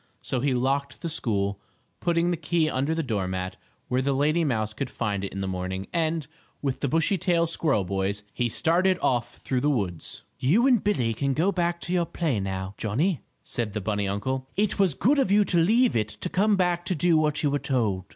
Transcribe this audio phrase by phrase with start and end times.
[0.23, 1.59] So he locked the school,
[1.99, 3.55] putting the key under the doormat,
[3.87, 6.25] where the lady mouse could find it in the morning, and,
[6.59, 10.23] with the Bushytail squirrel boys, he started off through the woods.
[10.39, 14.49] "You and Billie can go back to your play, now, Johnnie," said the bunny uncle.
[14.57, 17.51] "It was good of you to leave it to come back to do what you
[17.51, 18.05] were told."